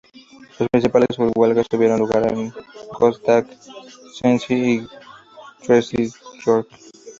Los 0.57 0.67
principales 0.69 1.09
huelgas 1.19 1.69
tuvieron 1.69 1.99
lugar 1.99 2.25
en 2.33 2.51
Gdańsk, 2.97 3.45
Szczecin 4.15 4.55
y 4.57 4.87
Jastrzębie-Zdrój. 5.67 6.63